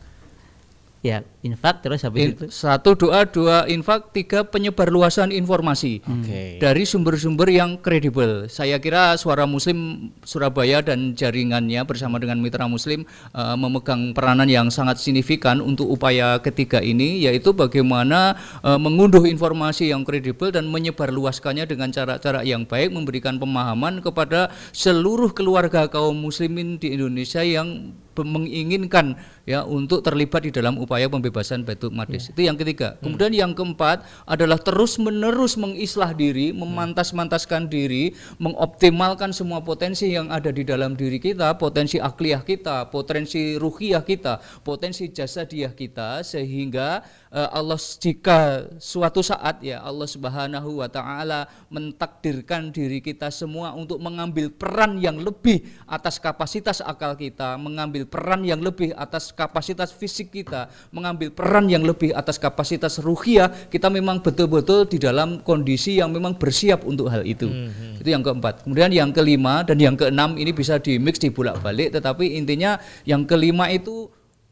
[1.06, 2.46] Ya, infak terus habis In- itu.
[2.52, 6.60] satu doa, dua infak, tiga penyebarluasan informasi Oke.
[6.60, 8.52] dari sumber-sumber yang kredibel.
[8.52, 14.68] Saya kira Suara Muslim Surabaya dan jaringannya bersama dengan mitra Muslim eh, memegang peranan yang
[14.68, 21.64] sangat signifikan untuk upaya ketiga ini, yaitu bagaimana eh, mengunduh informasi yang kredibel dan menyebarluaskannya
[21.64, 29.14] dengan cara-cara yang baik, memberikan pemahaman kepada seluruh keluarga kaum muslimin di Indonesia yang menginginkan
[29.46, 31.37] ya untuk terlibat di dalam upaya pembebasan
[31.68, 32.32] Baitul Maqdis.
[32.32, 32.96] Itu yang ketiga.
[33.04, 40.64] Kemudian yang keempat adalah terus-menerus mengislah diri, memantas-mantaskan diri, mengoptimalkan semua potensi yang ada di
[40.64, 47.76] dalam diri kita, potensi akliyah kita, potensi ruhiyah kita, potensi jasadiah kita sehingga eh, Allah
[47.80, 54.96] jika suatu saat ya Allah Subhanahu wa taala mentakdirkan diri kita semua untuk mengambil peran
[54.96, 61.28] yang lebih atas kapasitas akal kita, mengambil peran yang lebih atas kapasitas fisik kita, mengambil
[61.32, 66.88] peran yang lebih atas kapasitas ruhiyah, kita memang betul-betul di dalam kondisi yang memang bersiap
[66.88, 67.52] untuk hal itu.
[68.00, 68.64] Itu yang keempat.
[68.64, 73.68] Kemudian yang kelima dan yang keenam ini bisa di mix dibolak-balik tetapi intinya yang kelima
[73.68, 74.08] itu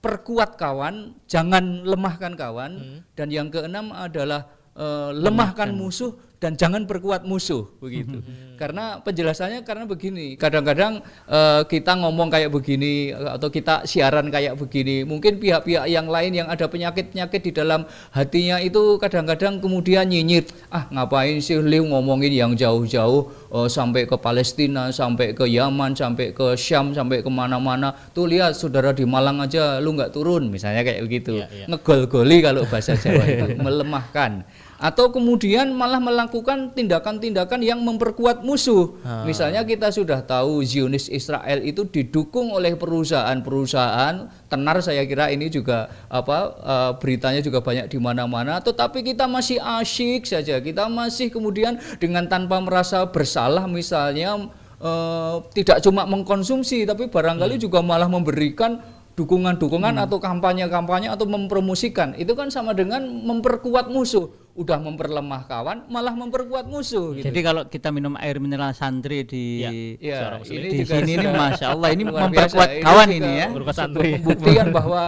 [0.05, 3.01] perkuat kawan, jangan lemahkan kawan.
[3.17, 4.45] Dan yang keenam adalah
[4.77, 8.19] eh, lemahkan musuh dan jangan perkuat musuh begitu.
[8.55, 15.03] Karena penjelasannya karena begini, kadang-kadang eh, kita ngomong kayak begini atau kita siaran kayak begini,
[15.03, 17.83] mungkin pihak-pihak yang lain yang ada penyakit-penyakit di dalam
[18.15, 24.15] hatinya itu kadang-kadang kemudian nyinyir, ah ngapain sih Liu ngomongin yang jauh-jauh eh, sampai ke
[24.15, 27.91] Palestina, sampai ke Yaman, sampai ke Syam, sampai ke mana-mana.
[28.15, 31.43] Tuh lihat saudara di Malang aja lu nggak turun, misalnya kayak begitu.
[31.43, 31.65] Iya, iya.
[31.67, 34.47] Ngegol-goli kalau bahasa Jawa itu melemahkan.
[34.75, 38.99] Atau kemudian malah melakukan tindakan-tindakan yang memperkuat musuh.
[39.23, 45.87] Misalnya kita sudah tahu Zionis Israel itu didukung oleh perusahaan-perusahaan tenar saya kira ini juga
[46.11, 48.59] apa eh, beritanya juga banyak di mana-mana.
[48.59, 50.59] Tetapi kita masih asyik saja.
[50.59, 54.51] Kita masih kemudian dengan tanpa merasa bersalah misalnya
[54.83, 58.83] eh, tidak cuma mengkonsumsi tapi barangkali juga malah memberikan
[59.15, 66.15] dukungan-dukungan atau kampanye-kampanye atau mempromosikan itu kan sama dengan memperkuat musuh udah memperlemah kawan malah
[66.15, 67.27] memperkuat musuh gitu.
[67.27, 69.67] Jadi kalau kita minum air mineral santri di
[69.99, 72.79] Ya, ini di sini ini masya Allah ini memperkuat biasa.
[72.81, 73.47] kawan juga ini ya.
[73.51, 74.09] Memperkuat satu santri.
[74.15, 75.03] Pembuktian bahwa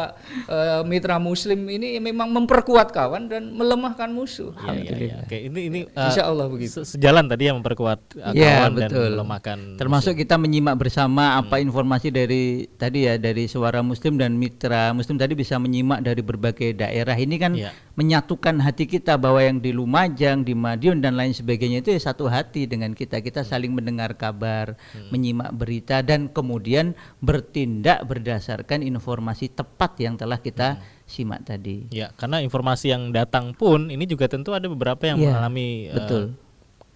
[0.45, 4.51] eh, mitra muslim ini memang memperkuat kawan dan melemahkan musuh.
[4.59, 5.15] Iya, iya, iya.
[5.23, 6.83] Oke, ini ini uh, Insya Allah begitu.
[6.83, 9.09] se- sejalan tadi yang memperkuat uh, Iya, kawan dan betul.
[9.13, 11.39] melemahkan Termasuk kita menyimak bersama Hmm.
[11.39, 16.19] apa informasi dari tadi ya dari suara Muslim dan mitra Muslim tadi bisa menyimak dari
[16.19, 17.15] berbagai daerah.
[17.15, 17.71] Ini kan Iya.
[17.93, 22.25] menyatukan hati kita bahwa yang di Lumajang, di Madiun dan lain sebagainya itu ya satu
[22.25, 23.19] hati dengan kita.
[23.19, 23.49] Kita Hmm.
[23.49, 30.83] saling mendengar kabar, menyimak berita dan kemudian bertindak berdasarkan informasi tepat yang telah kita Hmm.
[31.03, 31.87] simak tadi.
[31.91, 35.95] Ya, karena informasi yang datang pun ini juga tentu ada beberapa yang Iya, mengalami uh,
[35.95, 36.23] betul.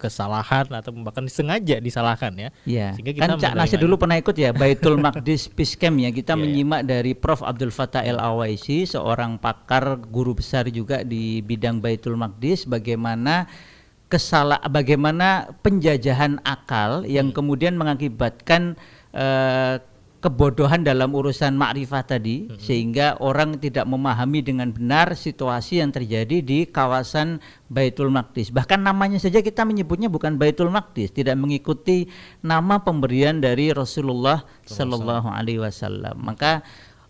[0.02, 2.48] Kesalahan atau bahkan sengaja disalahkan ya.
[2.66, 6.10] Ya, Sehingga kita kan Cak Nasir dulu pernah ikut ya Baitul Maqdis Peace Camp ya.
[6.10, 6.42] Kita Iya, iya.
[6.42, 12.18] menyimak dari Prof Abdul Fattah El Awaisi, seorang pakar guru besar juga di bidang Baitul
[12.18, 13.46] Maqdis bagaimana
[14.10, 17.36] kesalah bagaimana penjajahan akal yang Hmm.
[17.38, 18.76] kemudian mengakibatkan
[19.12, 19.76] eh,
[20.22, 22.56] kebodohan dalam urusan makrifat tadi Hmm.
[22.56, 28.54] sehingga orang tidak memahami dengan benar situasi yang terjadi di kawasan Baitul Maqdis.
[28.54, 32.06] Bahkan namanya saja kita menyebutnya bukan Baitul Maqdis, tidak mengikuti
[32.40, 36.22] nama pemberian dari Rasulullah Shallallahu alaihi wasallam.
[36.22, 36.62] Maka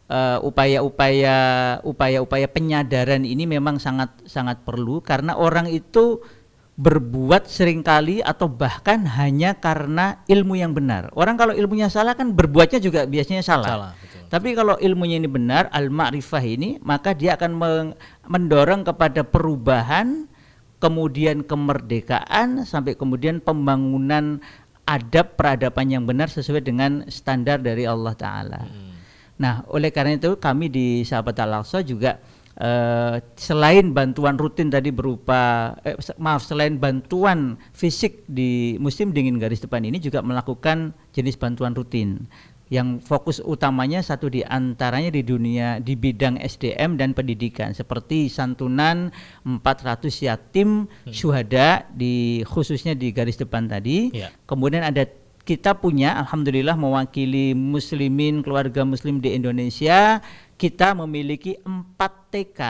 [0.09, 1.37] eh, upaya-upaya
[1.85, 6.25] upaya-upaya penyadaran ini memang sangat sangat perlu karena orang itu
[6.73, 11.13] berbuat sering kali atau bahkan hanya karena ilmu yang benar.
[11.13, 13.69] Orang kalau ilmunya salah kan berbuatnya juga biasanya salah.
[13.69, 14.21] Salah, betul.
[14.33, 17.53] Tapi kalau ilmunya ini benar, al-ma'rifah ini, maka dia akan
[18.25, 20.25] mendorong kepada perubahan,
[20.81, 24.41] kemudian kemerdekaan sampai kemudian pembangunan
[24.89, 28.67] adab peradaban yang benar sesuai dengan standar dari Allah taala.
[29.37, 32.19] Nah, oleh karena itu kami di Sahabat Al-Aqsa juga
[32.61, 39.63] eh, selain bantuan rutin tadi berupa eh, maaf selain bantuan fisik di musim dingin garis
[39.63, 42.29] depan ini juga melakukan jenis bantuan rutin.
[42.73, 49.13] Yang fokus utamanya satu di antaranya di dunia di bidang SDM dan pendidikan seperti santunan
[49.45, 54.09] 400 yatim syuhada di khususnya di garis depan tadi.
[54.17, 54.33] Iya.
[54.49, 55.05] kemudian ada
[55.43, 60.23] kita punya alhamdulillah mewakili muslimin keluarga muslim di Indonesia
[60.55, 62.61] kita memiliki empat TK,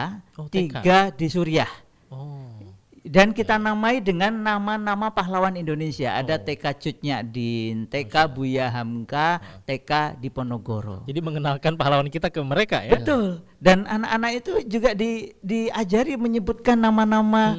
[0.40, 0.52] Oh, TK.
[0.52, 1.68] tiga di Suriah
[3.02, 6.14] dan kita namai dengan nama-nama pahlawan Indonesia.
[6.14, 6.98] Ada TK Cut
[7.34, 11.02] Din, TK Buya Hamka, TK Diponegoro.
[11.10, 12.94] Jadi mengenalkan pahlawan kita ke mereka ya.
[12.94, 13.42] Betul.
[13.58, 17.58] Dan anak-anak itu juga di diajari menyebutkan nama-nama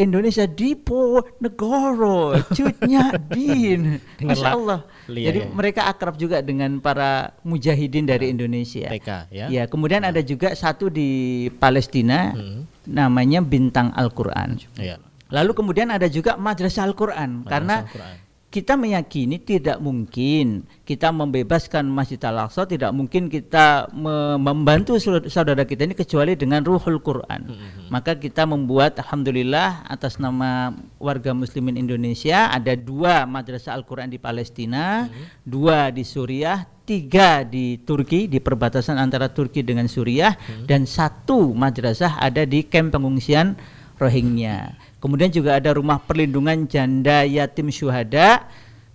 [0.00, 4.00] Indonesia Dipo Negoro, Cutnya Din.
[4.24, 4.80] Masya la- Allah.
[5.06, 5.52] Iya, Jadi iya.
[5.52, 8.88] mereka akrab juga dengan para mujahidin dari Indonesia.
[8.88, 9.46] TK ya.
[9.52, 11.10] Ya, kemudian ada juga satu di
[11.54, 12.64] Palestina Hmm.
[12.88, 14.56] namanya Bintang Al-Qur'an.
[14.74, 14.96] Iya.
[15.28, 18.16] Lalu kemudian ada juga Madrasah Al-Qur'an karena Al-Qur'an.
[18.50, 25.86] Kita meyakini tidak mungkin kita membebaskan Masjid Al-Aqsa, tidak mungkin kita me- membantu saudara- kita
[25.86, 27.46] ini kecuali dengan Ruhul Quran.
[27.94, 35.06] Maka kita membuat alhamdulillah atas nama warga muslimin Indonesia ada dua madrasah Al-Qur'an di Palestina,
[35.46, 40.34] dua di Suriah, tiga di Turki di perbatasan antara Turki dengan Suriah
[40.66, 43.54] dan satu madrasah ada di kamp pengungsian
[43.94, 44.89] Rohingya.
[45.00, 48.44] Kemudian juga ada rumah perlindungan janda yatim syuhada.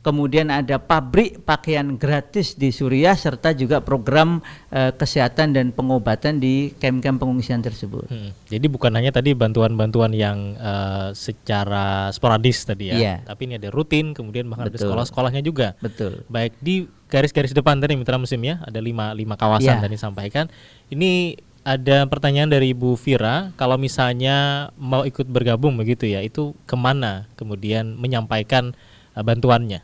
[0.05, 4.37] Kemudian ada pabrik pakaian gratis di Suriah serta juga program
[4.69, 8.05] eh, kesehatan dan pengobatan di kamp-kamp pengungsian tersebut.
[8.05, 8.29] Hmm.
[8.45, 13.15] Jadi bukan hanya tadi bantuan-bantuan yang eh, secara sporadis tadi ya, Iya.
[13.25, 14.93] tapi ini ada rutin, kemudian bahkan ada Betul.
[14.93, 15.73] sekolah-sekolahnya juga.
[15.81, 16.21] Betul.
[16.29, 19.89] Baik di garis-garis depan tadi mitra musim ya, ada lima lima kawasan Iya.
[19.89, 20.45] tadi disampaikan.
[20.93, 21.33] Ini
[21.65, 27.25] ada pertanyaan dari Ibu Vira, kalau misalnya mau ikut bergabung begitu ya, itu ke mana
[27.33, 28.77] kemudian menyampaikan
[29.17, 29.81] eh, bantuannya?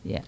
[0.00, 0.24] Ya.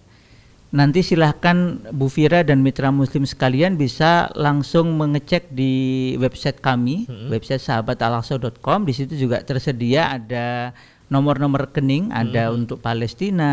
[0.68, 7.64] Nanti silahkan Bu Fira dan mitra muslim sekalian bisa langsung mengecek di website kami, website
[7.64, 8.84] sahabatalaqsa.com.
[8.84, 10.76] Di situ juga tersedia ada
[11.08, 13.50] nomor-nomor rekening, ada untuk Palestina,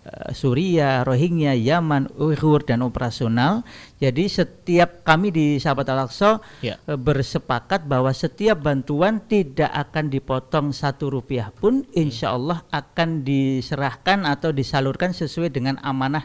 [0.00, 3.64] eh, Suriah, Rohingya, Yaman, Uighur dan operasional.
[4.00, 6.80] Jadi setiap kami di Sahabat Al-Aqsa Ya.
[6.80, 14.24] eh, bersepakat bahwa setiap bantuan tidak akan dipotong satu rupiah pun, insya Allah akan diserahkan
[14.24, 16.24] atau disalurkan sesuai dengan amanah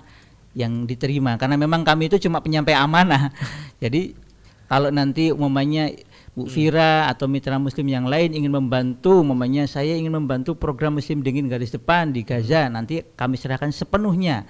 [0.55, 1.35] yang diterima.
[1.35, 3.35] Karena memang kami itu cuma penyampai amanah.
[3.83, 4.15] Jadi
[4.71, 5.91] kalau nanti umumnya
[6.35, 11.23] Bu Fira atau mitra muslim yang lain ingin membantu, umumnya saya ingin membantu program muslim
[11.23, 14.43] dingin garis depan di Gaza, nanti kami serahkan sepenuhnya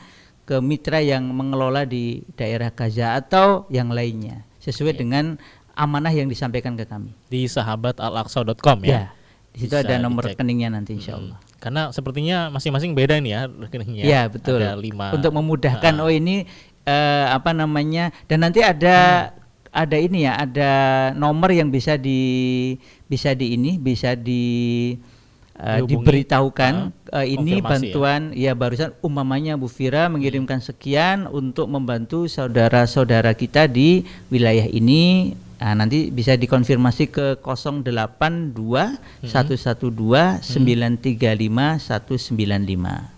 [0.50, 5.38] ke mitra yang mengelola di daerah Gaza atau yang lainnya sesuai dengan
[5.78, 7.14] amanah yang disampaikan ke kami.
[7.30, 8.90] Di sahabatalaqsa.com ya.
[8.90, 9.04] Ya,
[9.54, 10.42] di situ Bisa ada nomor dicek.
[10.42, 11.38] rekeningnya nanti insya Allah.
[11.62, 14.04] Karena sepertinya masing-masing beda nih ya rekeningnya.
[14.06, 14.58] Iya betul.
[14.58, 15.14] Ada lima.
[15.14, 16.50] Untuk memudahkan oh ini
[16.82, 18.98] eh, apa namanya dan nanti ada
[19.30, 19.45] Hmm.
[19.76, 20.72] Ada ini ya ada
[21.20, 22.22] nomor yang bisa di
[23.12, 24.44] bisa di ini bisa di
[25.56, 25.88] Dihubungi.
[25.88, 26.74] diberitahukan
[27.16, 27.64] Ah, eh, ini ya.
[27.64, 28.52] bantuan ya.
[28.60, 36.12] barusan umpamanya Bu Fira mengirimkan sekian untuk membantu saudara-saudara kita di wilayah ini Nah, nanti
[36.12, 38.52] bisa dikonfirmasi ke 082
[39.24, 43.15] 112 935 195.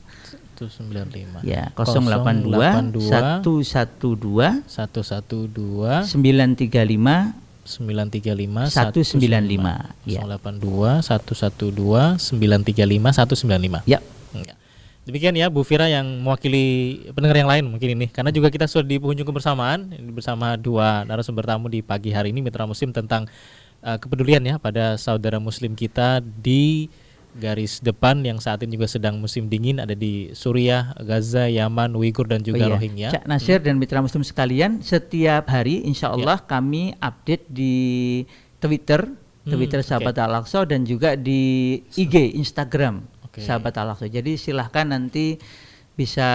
[0.57, 1.45] 195.
[1.45, 2.57] Ya, 082
[2.97, 10.09] 112 112 935 935 195.
[10.09, 10.25] Ya.
[10.25, 13.85] 082 112 935 195.
[13.85, 14.01] Ya.
[15.07, 18.83] Demikian ya Bu Fira yang mewakili pendengar yang lain mungkin ini karena juga kita sudah
[18.91, 23.23] di penghujung kebersamaan bersama dua narasumber tamu di pagi hari ini Mitra Muslim tentang
[23.87, 26.91] uh, kepedulian ya pada saudara muslim kita di
[27.37, 32.25] garis depan yang saat ini juga sedang musim dingin ada di Suriah, Gaza, Yaman, Uighur
[32.25, 32.75] dan juga Oh iya.
[32.75, 33.09] Rohingya.
[33.13, 37.75] Cak Nasir dan mitra muslim sekalian, setiap hari insya Allah kami update di
[38.57, 39.05] Twitter,
[39.45, 39.87] Twitter oke.
[39.87, 43.45] Sahabat Al-Aqsa dan juga di IG, Instagram Oke.
[43.45, 44.09] Sahabat Al-Aqsa.
[44.09, 45.37] Jadi silahkan nanti
[45.97, 46.29] bisa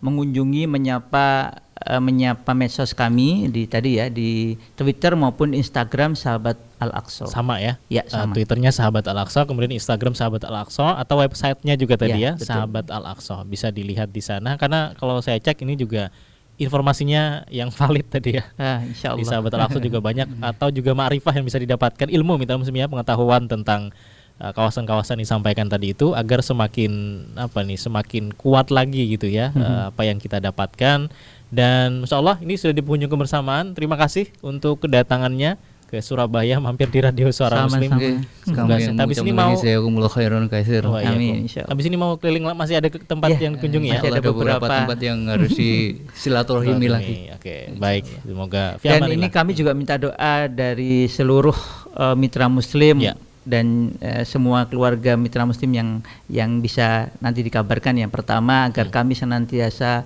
[0.00, 7.28] mengunjungi, menyapa eh, menyapa medsos kami di tadi ya di Twitter maupun Instagram Sahabat Al-Aqsa.
[7.28, 7.76] Sama ya.
[7.92, 8.32] Ya, Uh, sama.
[8.32, 12.48] Twitternya Sahabat Al-Aqsa, kemudian Instagram Sahabat Al-Aqsa atau websitenya juga tadi ya, Ya, betul.
[12.48, 13.36] Sahabat Al-Aqsa.
[13.44, 16.08] Bisa dilihat di sana karena kalau saya cek ini juga
[16.56, 18.44] informasinya yang valid tadi ya.
[18.56, 19.28] Ah, insya Di Allah.
[19.28, 23.92] Sahabat Al-Aqsa juga banyak atau juga ma'rifah yang bisa didapatkan ilmu minta ya pengetahuan tentang
[23.92, 26.92] uh, kawasan-kawasan yang disampaikan tadi itu agar semakin
[27.34, 29.58] apa nih semakin kuat lagi gitu ya Mhm.
[29.58, 31.08] uh, apa yang kita dapatkan
[31.48, 36.90] dan Masya Allah ini sudah di penghujung kebersamaan terima kasih untuk kedatangannya ke Surabaya mampir
[36.90, 37.94] di Radio Suara Sama-sama.
[37.94, 39.54] Muslim Kami yang habis ini mau.
[39.54, 41.46] Oh, iya, Amin.
[41.46, 44.02] Habis ini mau keliling masih ada tempat Iya, yang kunjungi ya.
[44.02, 44.66] ada ada beberapa beberapa.
[44.82, 47.30] tempat yang harus di silaturahimi lagi.
[47.30, 48.02] Oke, baik.
[48.18, 51.54] Semoga Dan ini kami juga minta doa dari seluruh
[51.94, 53.14] eh, mitra muslim Ya.
[53.46, 55.90] Dan eh, semua keluarga mitra muslim yang
[56.26, 57.94] yang bisa nanti dikabarkan.
[57.94, 60.02] Yang pertama agar kami senantiasa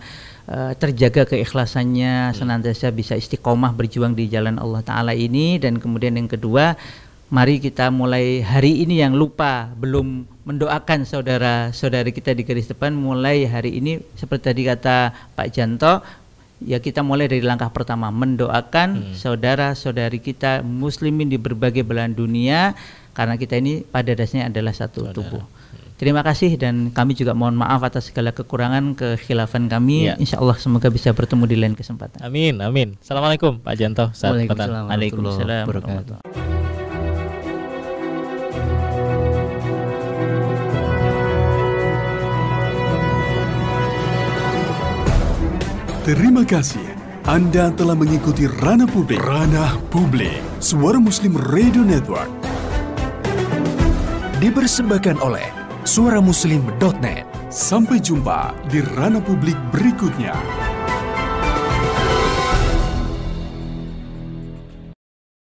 [0.46, 5.56] eh, terjaga keikhlasannya, senantiasa bisa istiqomah berjuang di jalan Allah taala ini.
[5.56, 6.76] Dan kemudian yang kedua
[7.30, 13.46] mari kita mulai hari ini yang lupa belum mendoakan saudara-saudari kita di garis depan mulai
[13.46, 16.02] hari ini seperti tadi kata Pak Janto
[16.58, 19.16] ya kita mulai dari langkah pertama mendoakan hmm.
[19.16, 22.76] saudara-saudari kita muslimin di berbagai belahan dunia
[23.20, 25.12] karena kita ini pada dasarnya adalah satu saudara.
[25.12, 25.44] tubuh.
[26.00, 30.08] Terima kasih dan kami juga mohon maaf atas segala kekurangan kekhilafan kami.
[30.08, 30.16] Ya.
[30.16, 32.24] Insya Allah semoga bisa bertemu di lain kesempatan.
[32.24, 32.96] Amin, amin.
[33.04, 34.08] Assalamualaikum Pak Janto.
[34.08, 34.88] Waalaikumsalam.
[34.88, 35.68] Waalaikumsalam.
[46.08, 46.88] Terima kasih.
[47.28, 49.20] Anda telah mengikuti Ranah Publik.
[49.20, 50.40] Ranah Publik.
[50.64, 52.32] Suara Muslim Radio Network.
[54.40, 55.52] Dipersembahkan oleh
[55.84, 57.28] suaramuslim.net.
[57.52, 60.32] Sampai jumpa di ranah publik berikutnya.